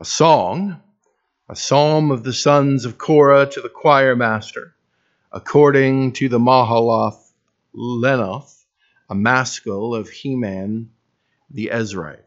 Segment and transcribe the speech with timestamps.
[0.00, 0.80] A song,
[1.48, 4.76] a psalm of the sons of Korah to the choir master,
[5.32, 7.32] according to the Mahalath
[7.74, 8.64] Leannoth,
[9.10, 10.92] a maskil of Heman
[11.50, 12.24] the Ezraite.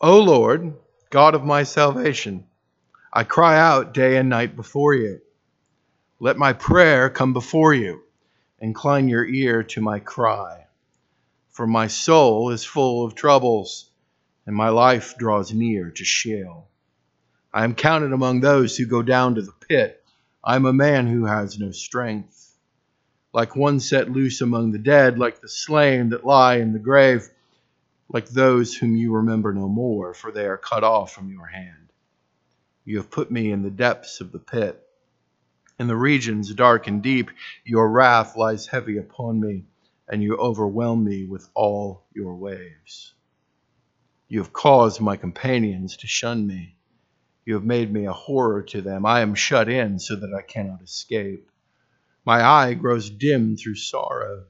[0.00, 0.74] O Lord,
[1.10, 2.46] God of my salvation,
[3.12, 5.20] I cry out day and night before you.
[6.18, 8.04] Let my prayer come before you.
[8.58, 10.66] Incline your ear to my cry.
[11.50, 13.90] For my soul is full of troubles,
[14.46, 16.68] and my life draws near to Sheol.
[17.52, 20.02] I am counted among those who go down to the pit.
[20.42, 22.56] I am a man who has no strength.
[23.32, 27.28] Like one set loose among the dead, like the slain that lie in the grave,
[28.08, 31.92] like those whom you remember no more, for they are cut off from your hand.
[32.84, 34.82] You have put me in the depths of the pit.
[35.78, 37.30] In the regions dark and deep,
[37.64, 39.64] your wrath lies heavy upon me,
[40.08, 43.14] and you overwhelm me with all your waves.
[44.32, 46.74] You have caused my companions to shun me.
[47.44, 49.04] You have made me a horror to them.
[49.04, 51.50] I am shut in so that I cannot escape.
[52.24, 54.44] My eye grows dim through sorrow.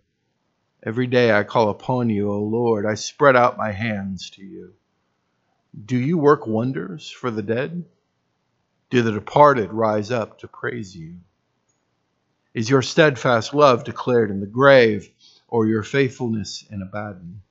[0.84, 2.86] Every day I call upon you, O Lord.
[2.86, 4.74] I spread out my hands to you.
[5.84, 7.84] Do you work wonders for the dead?
[8.88, 11.16] Do the departed rise up to praise you?
[12.54, 15.10] Is your steadfast love declared in the grave,
[15.48, 17.42] or your faithfulness in Abaddon?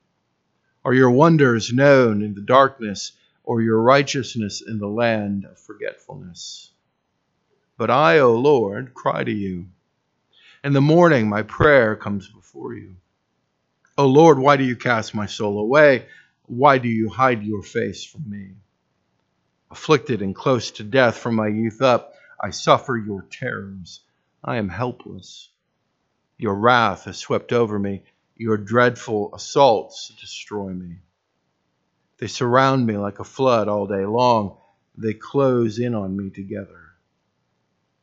[0.83, 3.11] Are your wonders known in the darkness,
[3.43, 6.71] or your righteousness in the land of forgetfulness?
[7.77, 9.67] But I, O Lord, cry to you.
[10.63, 12.95] In the morning my prayer comes before you.
[13.97, 16.07] O Lord, why do you cast my soul away?
[16.47, 18.51] Why do you hide your face from me?
[19.69, 24.01] Afflicted and close to death from my youth up, I suffer your terrors.
[24.43, 25.49] I am helpless.
[26.37, 28.03] Your wrath has swept over me.
[28.35, 30.99] Your dreadful assaults destroy me.
[32.17, 34.57] They surround me like a flood all day long.
[34.97, 36.79] They close in on me together.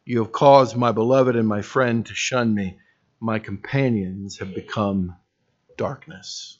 [0.05, 2.79] You have caused my beloved and my friend to shun me.
[3.21, 5.17] My companions have become
[5.77, 6.59] darkness.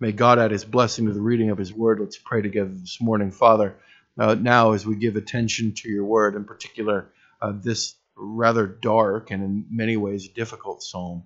[0.00, 2.00] May God add his blessing to the reading of his word.
[2.00, 3.30] Let's pray together this morning.
[3.30, 3.76] Father,
[4.18, 7.10] uh, now as we give attention to your word, in particular,
[7.40, 11.24] uh, this rather dark and in many ways difficult psalm,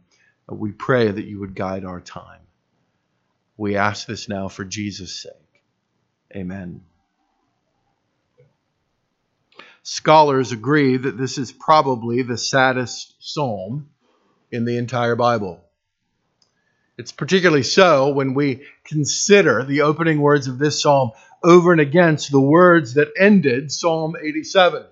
[0.50, 2.40] Uh, we pray that you would guide our time.
[3.56, 5.32] We ask this now for Jesus' sake.
[6.34, 6.82] Amen.
[9.82, 13.88] Scholars agree that this is probably the saddest psalm
[14.52, 15.64] in the entire Bible.
[16.98, 22.30] It's particularly so when we consider the opening words of this psalm over and against
[22.30, 24.84] the words that ended Psalm 87.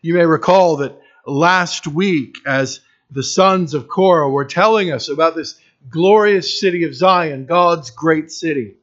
[0.00, 5.34] You may recall that last week, as the sons of Korah were telling us about
[5.34, 5.58] this
[5.88, 8.76] glorious city of Zion, God's great city,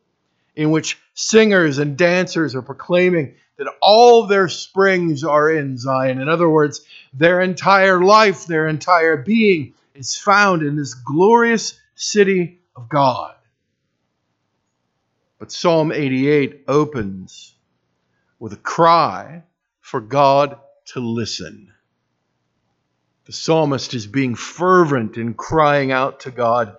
[0.55, 6.21] in which singers and dancers are proclaiming that all their springs are in Zion.
[6.21, 12.59] In other words, their entire life, their entire being is found in this glorious city
[12.75, 13.35] of God.
[15.39, 17.55] But Psalm 88 opens
[18.39, 19.43] with a cry
[19.79, 21.71] for God to listen.
[23.25, 26.77] The psalmist is being fervent in crying out to God,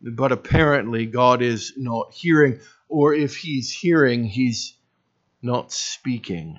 [0.00, 4.74] but apparently God is not hearing, or if he's hearing, he's
[5.42, 6.58] not speaking.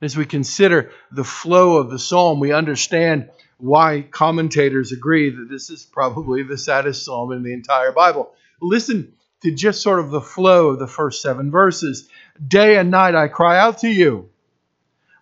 [0.00, 5.70] As we consider the flow of the psalm, we understand why commentators agree that this
[5.70, 8.32] is probably the saddest psalm in the entire Bible.
[8.60, 9.12] Listen
[9.42, 12.08] to just sort of the flow of the first seven verses.
[12.44, 14.31] Day and night I cry out to you.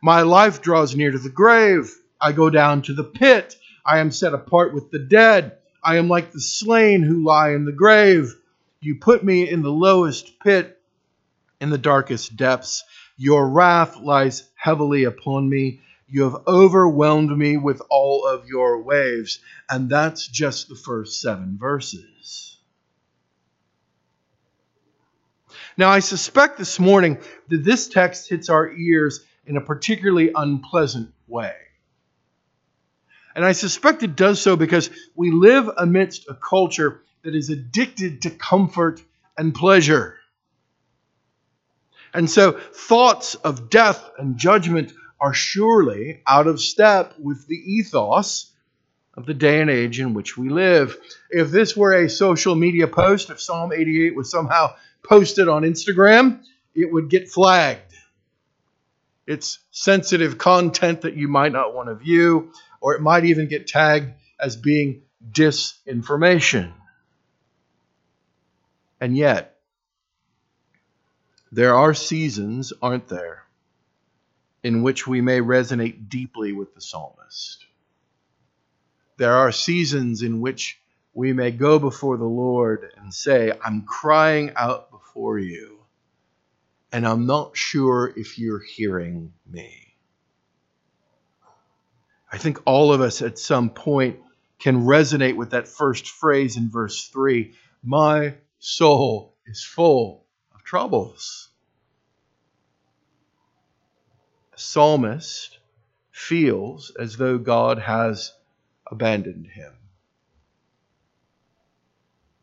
[0.02, 1.94] My life draws near to the grave.
[2.20, 3.56] I go down to the pit.
[3.84, 5.58] I am set apart with the dead.
[5.82, 8.34] I am like the slain who lie in the grave.
[8.80, 10.80] You put me in the lowest pit,
[11.60, 12.84] in the darkest depths.
[13.16, 15.80] Your wrath lies heavily upon me.
[16.08, 19.40] You have overwhelmed me with all of your waves.
[19.68, 22.56] And that's just the first seven verses.
[25.76, 27.18] Now, I suspect this morning
[27.48, 31.52] that this text hits our ears in a particularly unpleasant way.
[33.34, 38.22] And I suspect it does so because we live amidst a culture that is addicted
[38.22, 39.02] to comfort
[39.36, 40.16] and pleasure.
[42.14, 48.53] And so thoughts of death and judgment are surely out of step with the ethos
[49.14, 50.96] of the day and age in which we live.
[51.28, 56.41] If this were a social media post, if Psalm 88 was somehow posted on Instagram,
[56.72, 57.90] it would get flagged.
[59.26, 63.66] It's sensitive content that you might not want to view, or it might even get
[63.66, 65.02] tagged as being
[65.32, 66.72] disinformation.
[69.00, 69.60] And yet,
[71.52, 73.42] There are seasons, aren't there,
[74.62, 77.66] in which we may resonate deeply with the psalmist.
[79.16, 80.80] There are seasons in which
[81.12, 85.79] we may go before the Lord and say, I'm crying out before you,
[86.92, 89.95] and I'm not sure if you're hearing me.
[92.33, 94.21] I think all of us at some point
[94.59, 101.48] can resonate with that first phrase in verse 3 My soul is full of troubles.
[104.53, 105.59] The psalmist
[106.10, 108.33] feels as though God has
[108.91, 109.72] abandoned him.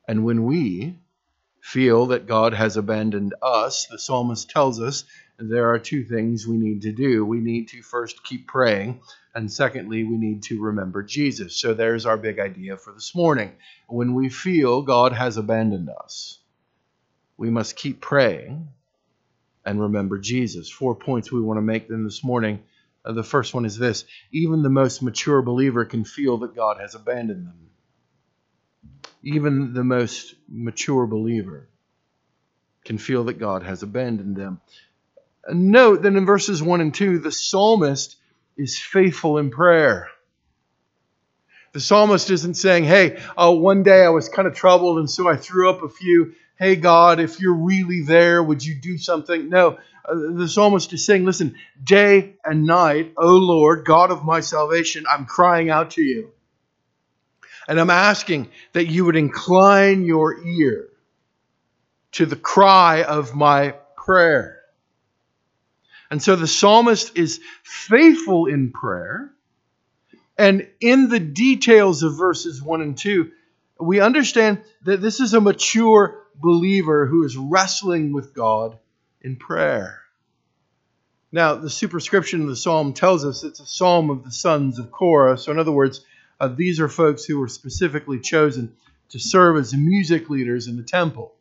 [0.08, 0.98] And when we
[1.68, 5.04] feel that God has abandoned us, the psalmist tells us
[5.38, 7.25] there are two things we need to do.
[7.25, 9.02] We need to first keep praying,
[9.36, 11.60] and secondly, we need to remember Jesus.
[11.60, 13.52] So there's our big idea for this morning.
[13.90, 16.40] When we feel God has abandoned us,
[17.36, 18.70] we must keep praying
[19.66, 20.72] and remember Jesus.
[20.72, 22.63] Four points we want to make then this morning.
[23.04, 26.80] Uh, the first one is this even the most mature believer can feel that God
[26.80, 27.68] has abandoned them.
[29.27, 31.68] Even the most mature believer
[32.85, 34.62] can feel that God has abandoned them.
[35.50, 38.15] Note that in verses 1 and 2, the psalmist
[38.56, 40.07] is faithful in prayer.
[41.74, 45.27] The psalmist isn't saying, hey, uh, one day I was kind of troubled and so
[45.27, 49.50] I threw up a few, hey, God, if you're really there, would you do something?
[49.50, 54.39] No, uh, the psalmist is saying, listen, day and night, O Lord, God of my
[54.39, 56.31] salvation, I'm crying out to you.
[57.68, 60.90] And I'm asking that you would incline your ear
[62.14, 64.62] to the cry of my prayer.
[66.10, 69.31] And so the psalmist is faithful in prayer.
[70.38, 73.31] And in the details of verses 1 and 2,
[73.80, 78.78] we understand that this is a mature believer who is wrestling with God
[79.22, 80.02] in prayer.
[81.31, 84.92] Now, the superscription of the psalm tells us it's a psalm of the sons of
[84.92, 85.38] Korah.
[85.38, 86.06] So, in other words,
[86.39, 88.75] uh, these are folks who were specifically chosen
[89.10, 91.34] to serve as music leaders in the temple.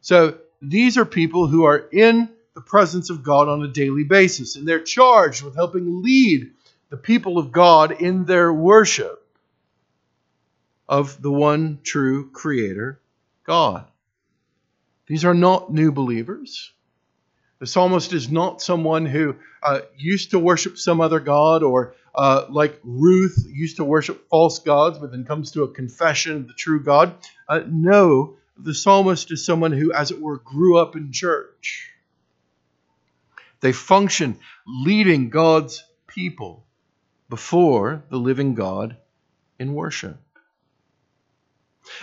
[0.00, 4.56] So, these are people who are in the presence of God on a daily basis.
[4.56, 6.50] And they're charged with helping lead
[6.88, 9.22] the people of God in their worship
[10.88, 12.98] of the one true Creator,
[13.44, 13.84] God.
[15.06, 16.72] These are not new believers.
[17.58, 22.46] The psalmist is not someone who uh, used to worship some other God or, uh,
[22.48, 26.54] like Ruth, used to worship false gods, but then comes to a confession of the
[26.54, 27.14] true God.
[27.48, 31.90] Uh, no, the psalmist is someone who, as it were, grew up in church.
[33.60, 36.64] They function leading God's people
[37.28, 38.96] before the living God
[39.58, 40.16] in worship.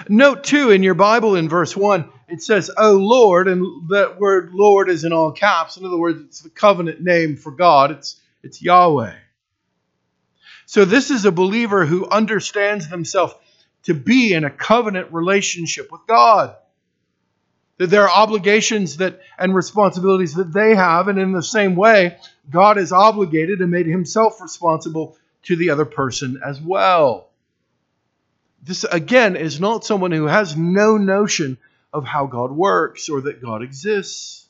[0.07, 4.51] Note too in your Bible in verse 1, it says, Oh Lord, and that word
[4.53, 5.77] Lord is in all caps.
[5.77, 9.13] In other words, it's the covenant name for God, it's, it's Yahweh.
[10.65, 13.35] So this is a believer who understands themselves
[13.83, 16.55] to be in a covenant relationship with God.
[17.77, 22.17] That there are obligations that and responsibilities that they have and in the same way
[22.49, 27.29] god is obligated and made himself responsible to the other person as well.
[28.61, 31.57] This again is not someone who has no notion
[31.91, 34.47] of how god works or that god exists.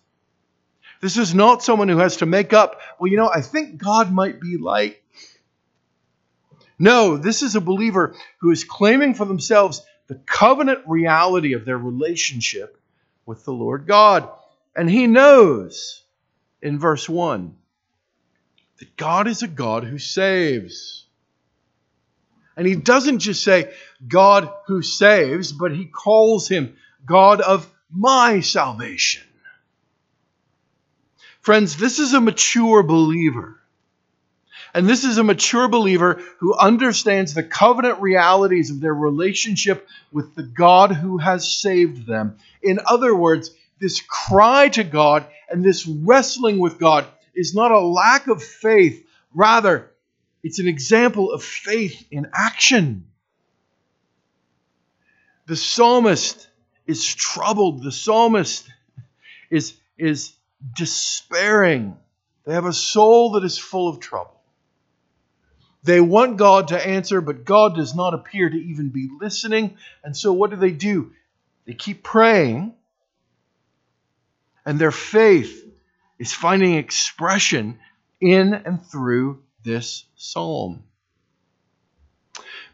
[1.01, 4.11] This is not someone who has to make up well you know i think god
[4.11, 5.02] might be like
[6.83, 11.77] no this is a believer who is claiming for themselves the covenant reality of their
[11.77, 12.77] relationship
[13.25, 14.29] with the Lord God.
[14.75, 16.03] And he knows
[16.61, 17.55] in verse 1
[18.79, 21.05] that God is a God who saves.
[22.55, 23.73] And he doesn't just say
[24.07, 26.75] God who saves, but he calls him
[27.05, 29.23] God of my salvation.
[31.41, 33.59] Friends, this is a mature believer.
[34.73, 40.33] And this is a mature believer who understands the covenant realities of their relationship with
[40.33, 42.37] the God who has saved them.
[42.61, 47.79] In other words, this cry to God and this wrestling with God is not a
[47.79, 49.91] lack of faith, rather,
[50.43, 53.05] it's an example of faith in action.
[55.45, 56.47] The psalmist
[56.87, 57.83] is troubled.
[57.83, 58.69] The psalmist
[59.49, 60.33] is, is
[60.75, 61.97] despairing.
[62.45, 64.42] They have a soul that is full of trouble.
[65.83, 69.77] They want God to answer, but God does not appear to even be listening.
[70.03, 71.11] And so, what do they do?
[71.65, 72.73] They keep praying,
[74.65, 75.65] and their faith
[76.19, 77.79] is finding expression
[78.21, 80.83] in and through this psalm.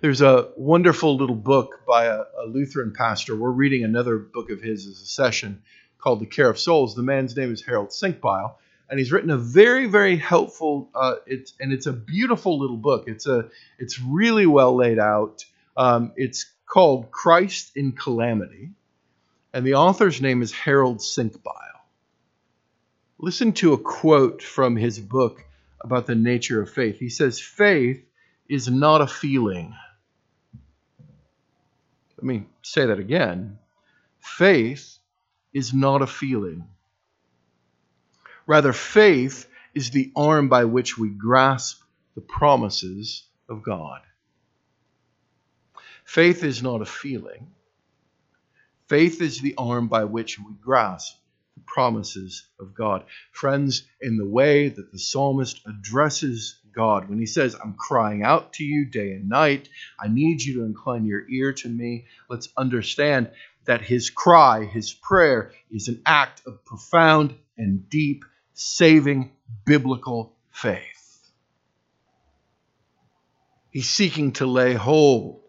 [0.01, 3.35] There's a wonderful little book by a, a, Lutheran pastor.
[3.35, 5.61] We're reading another book of his as a session
[5.97, 6.95] called The Care of Souls.
[6.95, 8.55] The man's name is Harold Senkbeil,
[8.89, 10.89] and he's written a very, very helpful.
[10.95, 13.05] Uh, it's and it's a beautiful little book.
[13.07, 15.45] It's a it's really well laid out.
[15.77, 18.71] Um, it's called Christ in Calamity,
[19.53, 21.53] and the author's name is Harold Senkbeil.
[23.19, 25.43] Listen to a quote from his book
[25.81, 26.97] about the nature of faith.
[26.97, 28.03] He says, "Faith
[28.49, 29.75] is not a feeling."
[32.17, 33.59] Let me say that again.
[34.19, 34.97] Faith
[35.53, 36.67] is not a feeling.
[38.49, 41.83] Rather, faith is the arm by which we grasp
[42.15, 44.01] the promises of God.
[46.03, 47.51] Faith is not a feeling.
[48.87, 51.15] Faith is the arm by which we grasp
[51.55, 53.05] the promises of God.
[53.31, 57.07] Friends, in the way that the psalmist addresses God.
[57.07, 60.65] When he says, I'm crying out to you day and night, I need you to
[60.65, 63.29] incline your ear to me, let's understand
[63.65, 68.25] that his cry, his prayer, is an act of profound and deep,
[68.59, 69.31] saving
[69.65, 71.31] biblical faith.
[73.71, 75.39] He's seeking to lay hold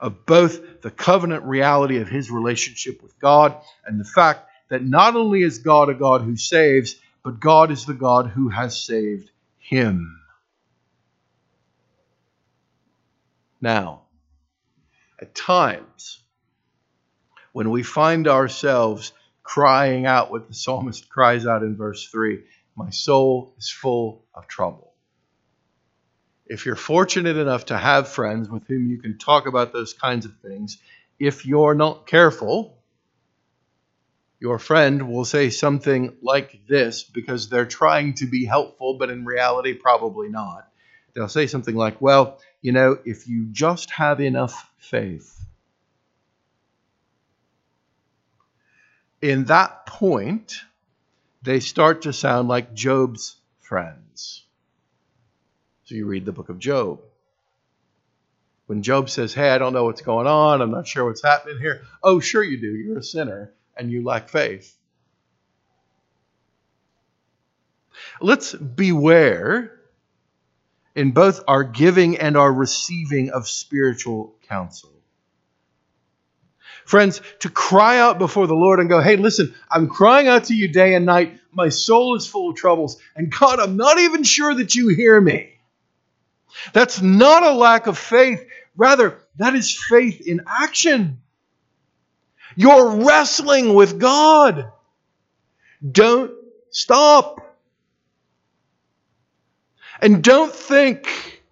[0.00, 3.54] of both the covenant reality of his relationship with God
[3.86, 7.86] and the fact that not only is God a God who saves, but God is
[7.86, 10.20] the God who has saved him.
[13.60, 14.02] Now,
[15.20, 16.20] at times,
[17.52, 19.12] when we find ourselves
[19.52, 22.40] crying out what the psalmist cries out in verse 3
[22.74, 24.94] My soul is full of trouble.
[26.46, 30.24] If you're fortunate enough to have friends with whom you can talk about those kinds
[30.24, 30.78] of things,
[31.18, 32.78] if you're not careful,
[34.40, 39.26] your friend will say something like this because they're trying to be helpful, but in
[39.26, 40.66] reality, probably not.
[41.12, 45.41] They'll say something like, Well, you know, if you just have enough faith.
[49.22, 50.56] In that point,
[51.42, 54.44] they start to sound like Job's friends.
[55.84, 57.00] So you read the book of Job.
[58.66, 61.58] When Job says, Hey, I don't know what's going on, I'm not sure what's happening
[61.58, 61.82] here.
[62.02, 62.72] Oh, sure you do.
[62.72, 64.76] You're a sinner and you lack faith.
[68.20, 69.72] Let's beware
[70.94, 74.91] in both our giving and our receiving of spiritual counsel.
[76.84, 80.54] Friends, to cry out before the Lord and go, hey, listen, I'm crying out to
[80.54, 81.38] you day and night.
[81.52, 82.98] My soul is full of troubles.
[83.14, 85.52] And God, I'm not even sure that you hear me.
[86.72, 88.46] That's not a lack of faith.
[88.76, 91.20] Rather, that is faith in action.
[92.56, 94.70] You're wrestling with God.
[95.90, 96.32] Don't
[96.70, 97.56] stop.
[100.00, 101.42] And don't think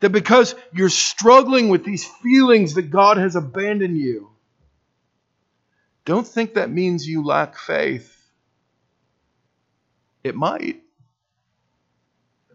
[0.00, 4.31] that because you're struggling with these feelings that God has abandoned you,
[6.04, 8.18] don't think that means you lack faith.
[10.24, 10.82] It might,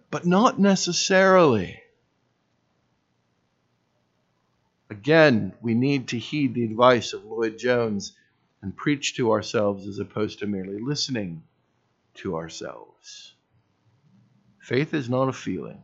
[0.10, 1.82] but not necessarily.
[4.89, 8.13] Again, we need to heed the advice of Lloyd Jones
[8.62, 11.44] and preach to ourselves as opposed to merely listening
[12.16, 13.34] to ourselves.
[14.60, 15.82] Faith is not a feeling,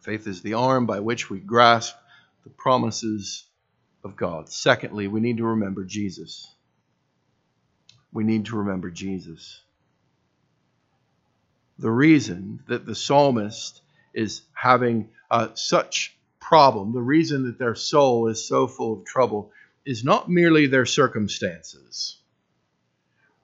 [0.00, 1.94] faith is the arm by which we grasp
[2.44, 3.44] the promises
[4.04, 4.48] of God.
[4.48, 6.52] Secondly, we need to remember Jesus.
[8.12, 9.60] We need to remember Jesus.
[11.78, 13.80] The reason that the psalmist
[14.14, 19.52] is having uh, such problem, the reason that their soul is so full of trouble,
[19.84, 22.18] is not merely their circumstances.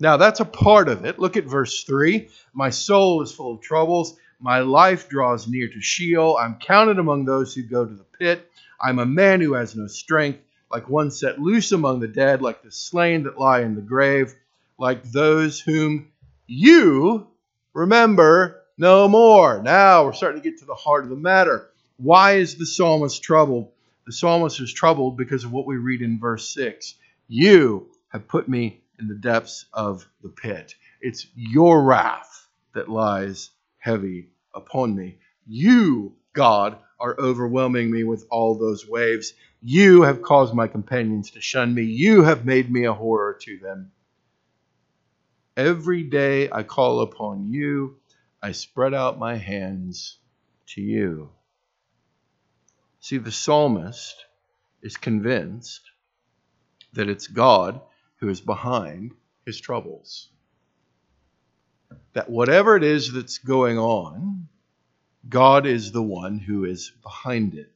[0.01, 1.19] Now, that's a part of it.
[1.19, 2.29] Look at verse 3.
[2.53, 4.17] My soul is full of troubles.
[4.39, 6.37] My life draws near to Sheol.
[6.37, 8.49] I'm counted among those who go to the pit.
[8.81, 12.63] I'm a man who has no strength, like one set loose among the dead, like
[12.63, 14.35] the slain that lie in the grave,
[14.79, 16.13] like those whom
[16.47, 17.27] you
[17.73, 19.63] remember no more.
[19.63, 21.69] Now we're starting to get to the heart of the matter.
[21.97, 23.71] Why is the psalmist troubled?
[24.07, 26.95] The psalmist is troubled because of what we read in verse 6.
[27.27, 30.75] You have put me in the depths of the pit.
[31.01, 35.19] It's your wrath that lies heavy upon me.
[35.47, 39.35] You, God, are overwhelming me with all those waves.
[39.63, 41.83] You have caused my companions to shun me.
[41.83, 43.91] You have made me a horror to them.
[45.57, 47.97] Every day I call upon you.
[48.41, 50.19] I spread out my hands
[50.69, 51.31] to you.
[53.01, 54.25] See, the psalmist
[54.83, 55.81] is convinced
[56.93, 57.81] that it's God
[58.17, 59.13] who is behind
[59.45, 60.29] his troubles.
[62.13, 64.49] That whatever it is that's going on,
[65.29, 67.73] God is the one who is behind it.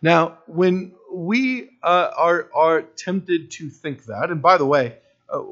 [0.00, 4.96] Now, when we uh, are, are tempted to think that, and by the way,
[5.28, 5.42] uh,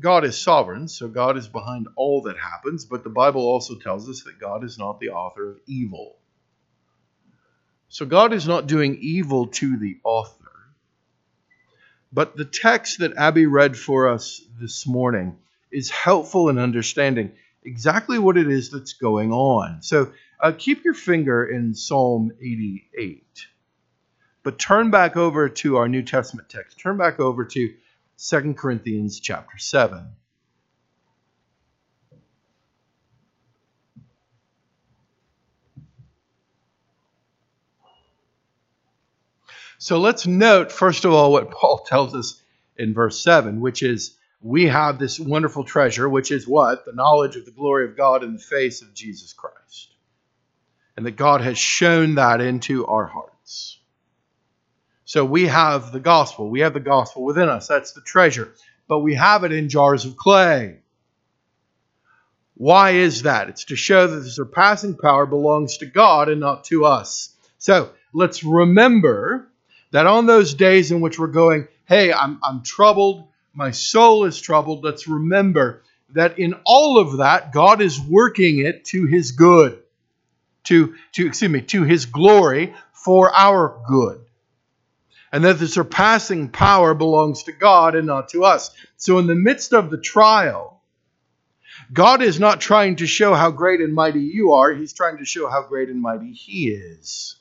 [0.00, 4.08] God is sovereign, so God is behind all that happens, but the Bible also tells
[4.08, 6.16] us that God is not the author of evil.
[7.88, 10.38] So God is not doing evil to the author.
[12.12, 15.36] But the text that Abby read for us this morning
[15.70, 17.32] is helpful in understanding
[17.64, 19.82] exactly what it is that's going on.
[19.82, 23.46] So uh, keep your finger in Psalm 88.
[24.42, 26.78] But turn back over to our New Testament text.
[26.78, 27.74] Turn back over to
[28.18, 30.06] 2 Corinthians chapter 7.
[39.78, 42.40] So let's note, first of all, what Paul tells us
[42.76, 46.84] in verse 7, which is we have this wonderful treasure, which is what?
[46.84, 49.94] The knowledge of the glory of God in the face of Jesus Christ.
[50.96, 53.78] And that God has shown that into our hearts.
[55.04, 56.48] So we have the gospel.
[56.48, 57.66] We have the gospel within us.
[57.66, 58.54] That's the treasure.
[58.88, 60.78] But we have it in jars of clay.
[62.54, 63.48] Why is that?
[63.48, 67.34] It's to show that the surpassing power belongs to God and not to us.
[67.58, 69.48] So let's remember
[69.90, 74.40] that on those days in which we're going, hey, I'm, I'm troubled, my soul is
[74.40, 79.82] troubled, let's remember that in all of that, God is working it to his good,
[80.64, 84.20] to, to excuse me, to his glory for our good.
[85.32, 88.70] And that the surpassing power belongs to God and not to us.
[88.96, 90.82] So in the midst of the trial,
[91.92, 95.24] God is not trying to show how great and mighty you are, He's trying to
[95.24, 97.36] show how great and mighty He is.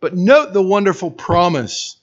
[0.00, 1.96] But note the wonderful promise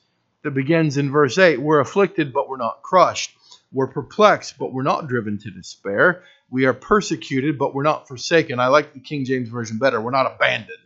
[0.43, 3.31] that begins in verse 8 We're afflicted, but we're not crushed.
[3.71, 6.23] We're perplexed, but we're not driven to despair.
[6.49, 8.59] We are persecuted, but we're not forsaken.
[8.59, 9.99] I like the King James Version better.
[9.99, 10.77] We're not abandoned.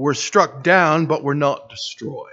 [0.00, 2.26] We're struck down, but we're not destroyed.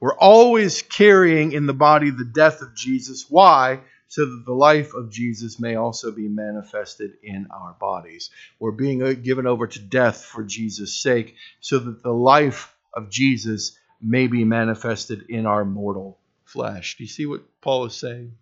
[0.00, 3.26] We're always carrying in the body the death of Jesus.
[3.28, 3.80] Why?
[4.12, 8.28] so that the life of Jesus may also be manifested in our bodies.
[8.58, 13.08] We're being uh, given over to death for Jesus' sake, so that the life of
[13.08, 16.98] Jesus may be manifested in our mortal flesh.
[16.98, 18.32] Do you see what Paul is saying?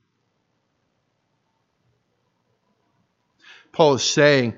[3.71, 4.55] Paul is saying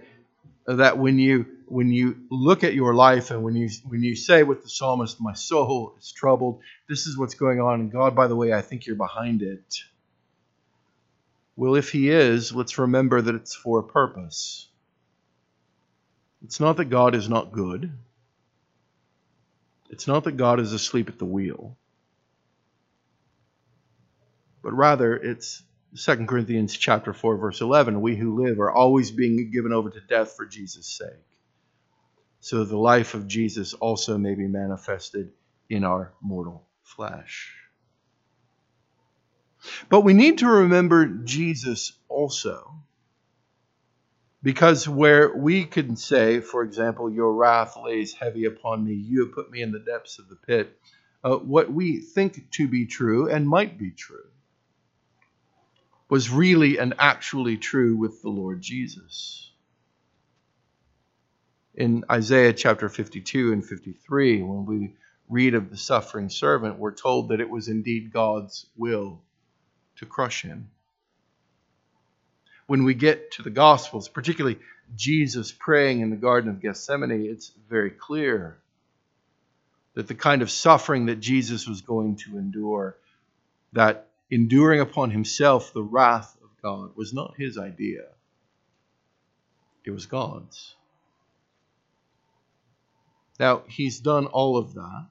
[0.67, 4.43] that when you when you look at your life and when you when you say
[4.43, 8.27] with the psalmist, "My soul is troubled," this is what's going on, and God, by
[8.27, 9.79] the way, I think you're behind it.
[11.57, 14.69] Well, if he is, let's remember that it's for a purpose.
[16.45, 17.91] It's not that God is not good.
[19.89, 21.79] It's not that God is asleep at the wheel.
[24.63, 25.63] But rather, it's
[25.97, 30.01] 2 Corinthians chapter 4 verse 11, we who live are always being given over to
[30.01, 31.32] death for Jesus' sake.
[32.43, 35.31] So the life of Jesus also may be manifested
[35.71, 37.55] in our mortal flesh.
[39.89, 42.83] But we need to remember Jesus also.
[44.43, 49.35] Because where we can say, for example, your wrath lays heavy upon me, you have
[49.35, 50.77] put me in the depths of the pit,
[51.23, 54.27] uh, what we think to be true and might be true
[56.09, 59.52] was really and actually true with the Lord Jesus.
[61.75, 64.95] In Isaiah chapter 52 and 53, when we
[65.29, 69.23] read of the suffering servant, we're told that it was indeed God's will
[69.97, 70.71] to crush him.
[72.67, 74.59] When we get to the Gospels, particularly
[74.95, 78.59] Jesus praying in the Garden of Gethsemane, it's very clear
[79.95, 82.99] that the kind of suffering that Jesus was going to endure,
[83.73, 88.05] that enduring upon himself the wrath of God, was not his idea,
[89.85, 90.77] it was God's.
[93.43, 95.09] Now, he's done all of that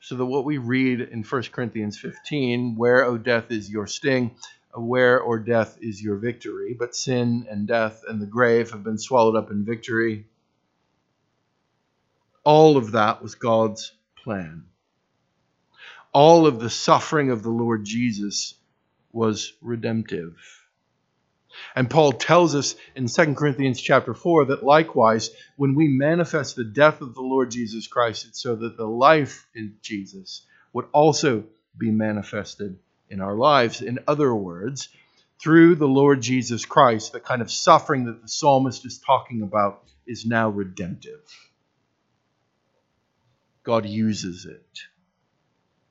[0.00, 4.34] so that what we read in 1 Corinthians 15, where, O death, is your sting,
[4.74, 8.96] where, or death, is your victory, but sin and death and the grave have been
[8.96, 10.24] swallowed up in victory.
[12.44, 14.64] All of that was God's plan.
[16.14, 18.54] All of the suffering of the Lord Jesus
[19.12, 20.63] was redemptive.
[21.74, 26.64] And Paul tells us in 2 Corinthians chapter 4 that likewise, when we manifest the
[26.64, 31.44] death of the Lord Jesus Christ, it's so that the life in Jesus would also
[31.76, 33.82] be manifested in our lives.
[33.82, 34.88] In other words,
[35.40, 39.82] through the Lord Jesus Christ, the kind of suffering that the psalmist is talking about
[40.06, 41.22] is now redemptive.
[43.62, 44.80] God uses it.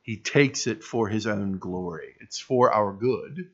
[0.02, 2.16] He takes it for his own glory.
[2.20, 3.50] It's for our good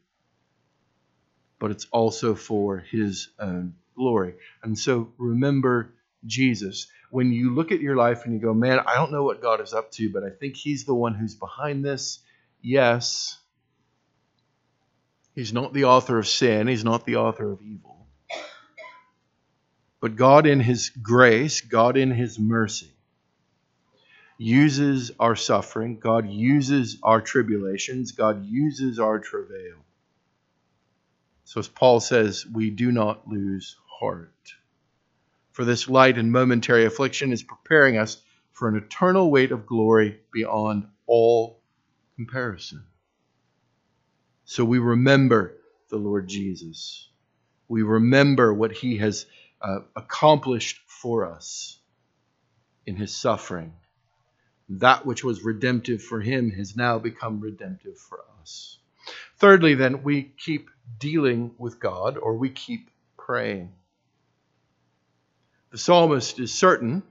[1.60, 4.36] but it's also for his own glory.
[4.64, 5.94] And so remember
[6.26, 6.88] Jesus.
[7.12, 9.62] When you look at your life and you go, man, I don't know what God
[9.62, 12.20] is up to, but I think He's the one who's behind this.
[12.62, 13.38] Yes.
[15.36, 18.08] He's not the author of sin, He's not the author of evil.
[20.02, 22.92] But God, in His grace, God, in His mercy,
[24.38, 29.76] uses our suffering, God uses our tribulations, God uses our travail.
[31.50, 34.54] So, as Paul says, we do not lose heart.
[35.50, 40.20] For this light and momentary affliction is preparing us for an eternal weight of glory
[40.32, 41.60] beyond all
[42.18, 42.84] comparison.
[44.46, 45.56] So we remember
[45.90, 47.10] the Lord Jesus.
[47.68, 49.26] We remember what he has
[49.60, 51.80] uh, accomplished for us
[52.86, 53.74] in his suffering.
[54.70, 58.78] That which was redemptive for him has now become redemptive for us.
[59.38, 63.72] Thirdly, then, we keep dealing with God or we keep praying.
[65.72, 67.04] The psalmist is certain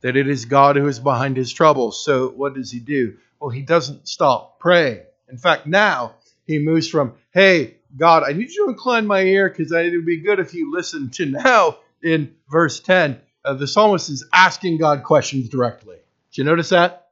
[0.00, 2.04] that it is God who is behind his troubles.
[2.04, 3.16] So, what does he do?
[3.40, 5.00] Well, he doesn't stop praying.
[5.28, 6.14] In fact, now
[6.46, 10.06] he moves from, hey, God, I need you to incline my ear because it would
[10.06, 14.78] be good if you listen to now in verse 10, uh, the psalmist is asking
[14.78, 15.96] God questions directly.
[16.30, 17.08] Did you notice that?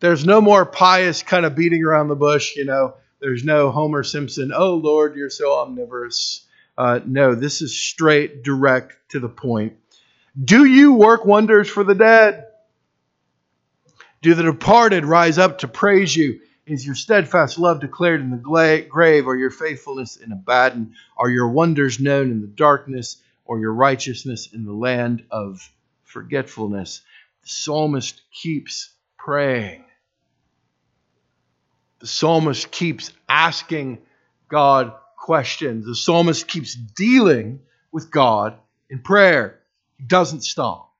[0.00, 2.94] There's no more pious kind of beating around the bush, you know.
[3.20, 6.46] There's no Homer Simpson, oh Lord, you're so omnivorous.
[6.76, 9.74] Uh, no, this is straight, direct to the point.
[10.42, 12.46] Do you work wonders for the dead?
[14.22, 16.40] Do the departed rise up to praise you?
[16.66, 20.94] Is your steadfast love declared in the grave, or your faithfulness in Abaddon?
[21.16, 23.16] Are your wonders known in the darkness?
[23.48, 25.72] or your righteousness in the land of
[26.04, 27.00] forgetfulness.
[27.42, 29.84] The psalmist keeps praying.
[32.00, 33.98] The psalmist keeps asking
[34.48, 35.84] God questions.
[35.84, 37.60] The psalmist keeps dealing
[37.92, 38.54] with God
[38.88, 39.60] in prayer.
[39.96, 40.92] He doesn't stop.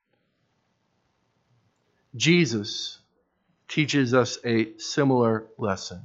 [2.15, 2.99] Jesus
[3.67, 6.01] teaches us a similar lesson.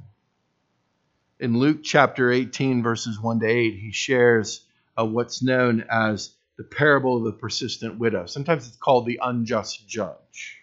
[1.39, 4.65] In Luke chapter 18, verses 1 to 8, he shares
[4.97, 8.27] uh, what's known as the parable of the persistent widow.
[8.27, 10.61] Sometimes it's called the unjust judge.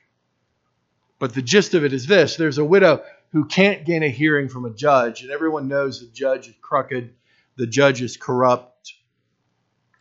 [1.19, 4.49] But the gist of it is this there's a widow who can't gain a hearing
[4.49, 7.15] from a judge, and everyone knows the judge is crooked,
[7.57, 8.95] the judge is corrupt.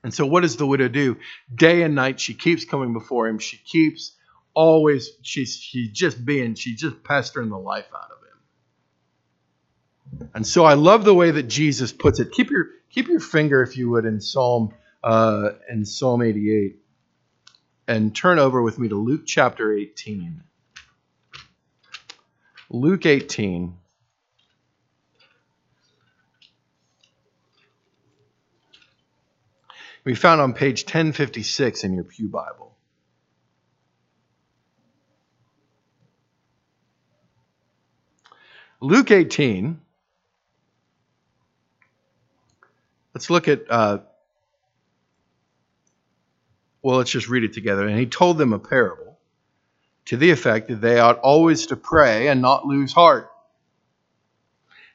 [0.04, 1.18] And so, what does the widow do?
[1.54, 3.40] Day and night, she keeps coming before him.
[3.40, 4.16] She keeps
[4.54, 8.18] always, she's, she's just being, she's just pestering the life out of
[10.20, 10.30] him.
[10.34, 12.32] And so, I love the way that Jesus puts it.
[12.32, 16.78] Keep your, keep your finger, if you would, in Psalm uh, in Psalm 88
[17.88, 20.44] and turn over with me to Luke chapter 18.
[22.74, 23.76] Luke 18.
[30.06, 32.74] We found on page 1056 in your Pew Bible.
[38.80, 39.82] Luke 18.
[43.14, 43.98] Let's look at uh,
[46.82, 47.86] well, let's just read it together.
[47.86, 49.11] And he told them a parable
[50.06, 53.30] to the effect that they ought always to pray and not lose heart.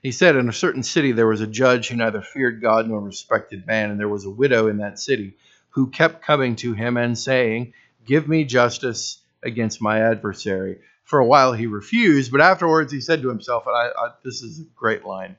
[0.02, 3.00] He said, In a certain city there was a judge who neither feared God nor
[3.00, 5.36] respected man, and there was a widow in that city
[5.70, 7.72] who kept coming to him and saying,
[8.04, 10.78] Give me justice against my adversary.
[11.04, 14.42] For a while he refused, but afterwards he said to himself, and I, I, this
[14.42, 15.36] is a great line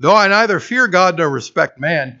[0.00, 2.20] Though I neither fear God nor respect man,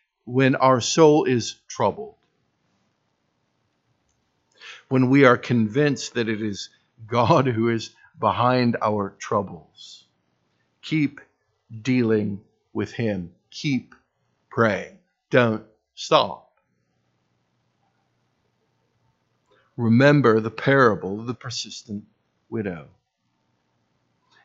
[0.25, 2.15] when our soul is troubled,
[4.89, 6.69] when we are convinced that it is
[7.07, 10.05] God who is behind our troubles.
[10.81, 11.21] Keep
[11.81, 12.41] dealing
[12.73, 13.33] with Him.
[13.49, 13.95] Keep
[14.49, 14.97] praying.
[15.29, 15.63] Don't
[15.95, 16.59] stop.
[19.77, 22.03] Remember the parable of the persistent
[22.49, 22.87] widow.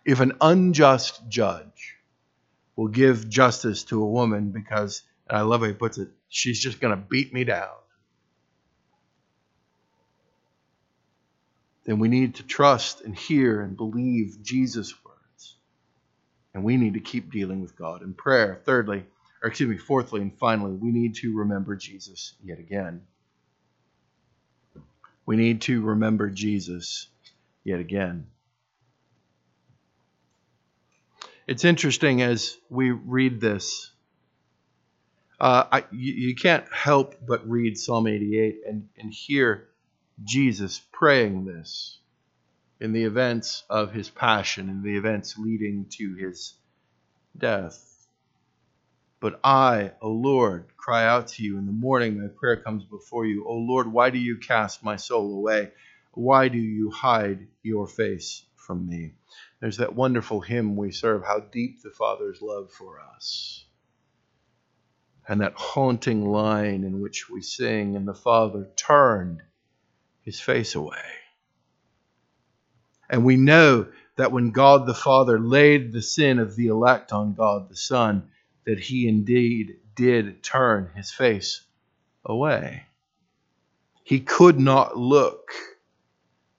[0.04, 1.96] If an unjust judge
[2.76, 6.60] will give justice to a woman because and I love how he puts it, she's
[6.60, 7.68] just going to beat me down.
[11.84, 15.56] Then we need to trust and hear and believe Jesus' words.
[16.52, 18.60] And we need to keep dealing with God in prayer.
[18.64, 19.04] Thirdly,
[19.42, 23.02] or excuse me, fourthly and finally, we need to remember Jesus yet again.
[25.26, 27.08] We need to remember Jesus
[27.62, 28.26] yet again.
[31.46, 33.92] It's interesting as we read this.
[35.38, 39.68] Uh, I, you, you, can't help but read Psalm 88 and, and hear
[40.24, 41.98] Jesus praying this
[42.80, 46.54] in the events of his passion, in the events leading to his
[47.36, 48.08] death.
[49.20, 52.18] But I, O Lord, cry out to you in the morning.
[52.18, 53.46] My prayer comes before you.
[53.46, 55.72] O Lord, why do you cast my soul away?
[56.12, 59.12] Why do you hide your face from me?
[59.60, 63.65] There's that wonderful hymn we serve, How Deep the Father's Love for Us.
[65.28, 69.42] And that haunting line in which we sing, And the Father turned
[70.22, 71.02] his face away.
[73.08, 77.34] And we know that when God the Father laid the sin of the elect on
[77.34, 78.30] God the Son,
[78.64, 81.62] that he indeed did turn his face
[82.24, 82.84] away.
[84.02, 85.50] He could not look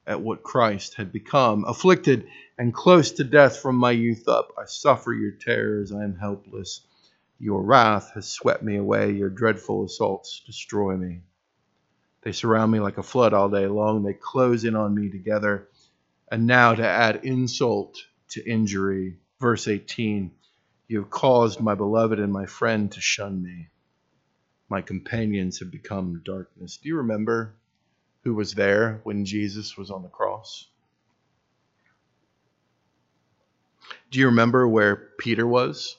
[0.05, 1.65] at what Christ had become.
[1.65, 2.27] Afflicted
[2.57, 6.81] and close to death from my youth up, I suffer your terrors, I am helpless.
[7.39, 11.21] Your wrath has swept me away, your dreadful assaults destroy me.
[12.21, 15.67] They surround me like a flood all day long, they close in on me together.
[16.31, 17.97] And now to add insult
[18.29, 20.31] to injury, verse 18
[20.87, 23.69] You have caused my beloved and my friend to shun me.
[24.67, 26.77] My companions have become darkness.
[26.77, 27.55] Do you remember
[28.23, 30.67] who was there when Jesus was on the cross?
[34.11, 35.97] Do you remember where Peter was?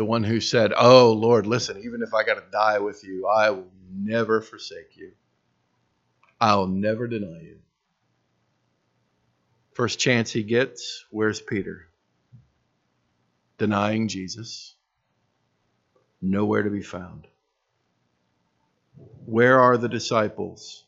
[0.00, 3.26] The one who said, Oh, Lord, listen, even if I got to die with you,
[3.26, 5.12] I will never forsake you.
[6.40, 7.58] I'll never deny you.
[9.74, 11.86] First chance he gets, where's Peter?
[13.58, 14.74] Denying Jesus.
[16.22, 17.26] Nowhere to be found.
[19.26, 20.82] Where are the disciples?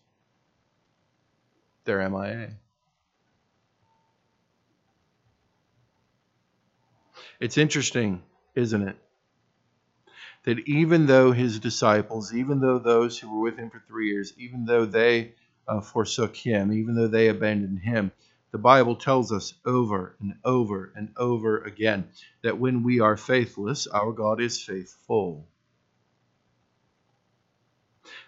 [1.84, 2.52] They're MIA.
[7.40, 8.22] It's interesting,
[8.54, 8.96] isn't it?
[10.44, 14.32] That even though his disciples, even though those who were with him for three years,
[14.36, 15.34] even though they
[15.68, 18.12] uh, forsook him, even though they abandoned him,
[18.50, 22.08] the Bible tells us over and over and over again
[22.42, 25.46] that when we are faithless, our God is faithful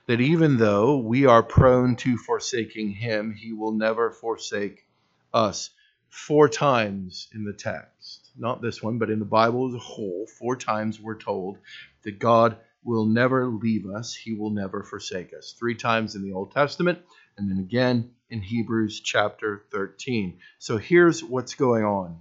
[0.07, 4.87] that even though we are prone to forsaking him, he will never forsake
[5.33, 5.71] us.
[6.09, 10.27] Four times in the text, not this one, but in the Bible as a whole,
[10.39, 11.59] four times we're told
[12.03, 15.55] that God will never leave us, he will never forsake us.
[15.59, 16.99] Three times in the Old Testament,
[17.37, 20.39] and then again in Hebrews chapter 13.
[20.59, 22.21] So here's what's going on.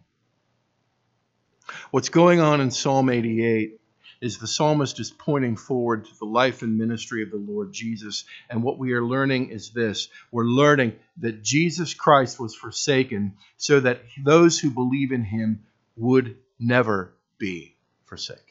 [1.91, 3.79] What's going on in Psalm 88
[4.21, 8.23] is the psalmist is pointing forward to the life and ministry of the Lord Jesus.
[8.49, 13.81] And what we are learning is this we're learning that Jesus Christ was forsaken so
[13.81, 17.75] that those who believe in him would never be
[18.05, 18.41] forsaken.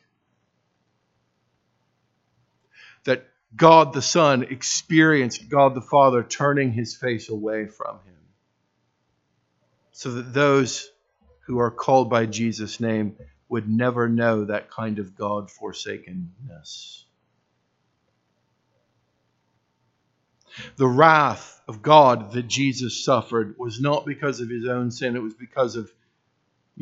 [3.04, 8.14] That God the Son experienced God the Father turning his face away from him.
[9.92, 10.90] So that those
[11.46, 13.16] who are called by Jesus' name
[13.48, 17.04] would never know that kind of God forsakenness.
[20.76, 25.22] The wrath of God that Jesus suffered was not because of his own sin, it
[25.22, 25.90] was because of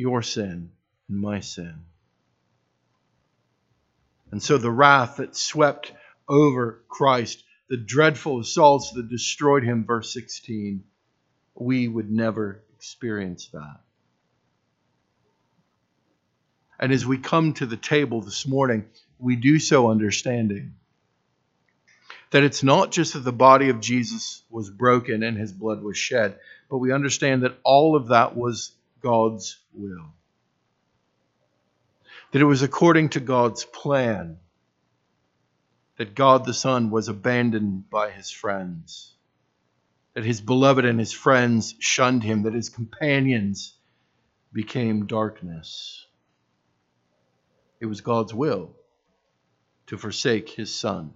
[0.01, 0.71] your sin
[1.07, 1.75] and my sin.
[4.31, 5.93] And so the wrath that swept
[6.27, 10.83] over Christ, the dreadful assaults that destroyed him, verse 16,
[11.55, 13.81] we would never experience that.
[16.79, 18.85] And as we come to the table this morning,
[19.19, 20.73] we do so understanding
[22.31, 25.97] that it's not just that the body of Jesus was broken and his blood was
[25.97, 30.13] shed, but we understand that all of that was God's will.
[32.31, 34.37] That it was according to God's plan
[36.01, 39.13] that God the Son was abandoned by his friends,
[40.15, 43.75] that his beloved and his friends shunned him, that his companions
[44.51, 46.07] became darkness.
[47.79, 48.71] It was God's will
[49.87, 51.13] to forsake his Son,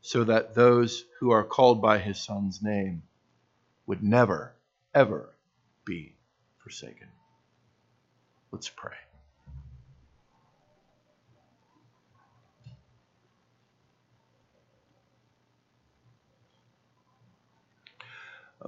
[0.00, 3.02] so that those who are called by his Son's name
[3.86, 4.56] would never,
[4.92, 5.34] ever
[5.84, 6.16] be
[6.62, 7.08] forsaken.
[8.52, 8.96] Let's pray.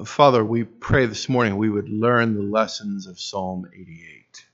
[0.05, 4.47] Father, we pray this morning we would learn the lessons of Psalm 88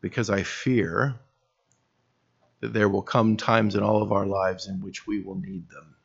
[0.00, 1.14] because I fear
[2.60, 5.68] that there will come times in all of our lives in which we will need
[5.68, 5.97] them.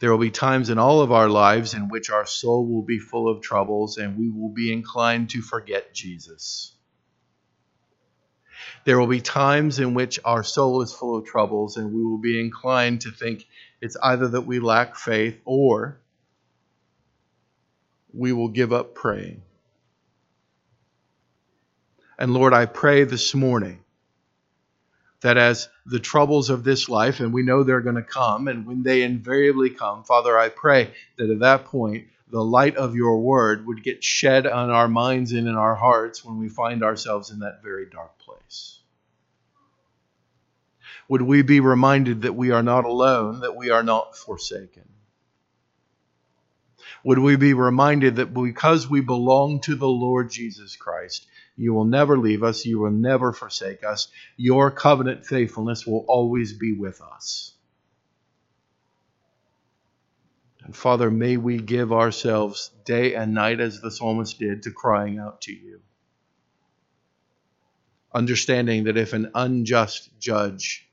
[0.00, 2.98] There will be times in all of our lives in which our soul will be
[2.98, 6.72] full of troubles and we will be inclined to forget Jesus.
[8.84, 12.18] There will be times in which our soul is full of troubles and we will
[12.18, 13.46] be inclined to think
[13.80, 16.00] it's either that we lack faith or
[18.12, 19.42] we will give up praying.
[22.18, 23.80] And Lord, I pray this morning
[25.20, 28.66] that as the troubles of this life, and we know they're going to come, and
[28.66, 33.20] when they invariably come, Father, I pray that at that point, the light of your
[33.20, 37.30] word would get shed on our minds and in our hearts when we find ourselves
[37.30, 38.78] in that very dark place.
[41.08, 44.84] Would we be reminded that we are not alone, that we are not forsaken?
[47.04, 51.26] Would we be reminded that because we belong to the Lord Jesus Christ,
[51.58, 52.64] you will never leave us.
[52.64, 54.06] You will never forsake us.
[54.36, 57.52] Your covenant faithfulness will always be with us.
[60.62, 65.18] And Father, may we give ourselves day and night, as the psalmist did, to crying
[65.18, 65.80] out to you.
[68.14, 70.88] Understanding that if an unjust judge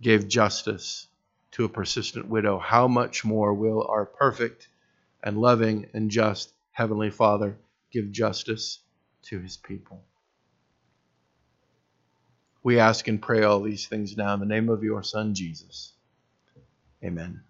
[0.00, 1.08] gave justice
[1.52, 4.68] to a persistent widow, how much more will our perfect
[5.22, 7.58] and loving and just Heavenly Father
[7.92, 8.78] give justice
[9.28, 10.02] to his people.
[12.62, 15.92] We ask and pray all these things now in the name of your Son, Jesus.
[17.04, 17.42] Amen.